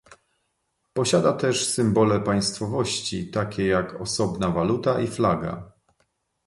Posiada 0.93 1.33
też 1.33 1.67
symbole 1.67 2.19
państwowości, 2.19 3.31
takie 3.31 3.67
jak 3.67 4.01
osobna 4.01 4.49
waluta 4.49 5.01
i 5.01 5.07
flaga 5.07 5.71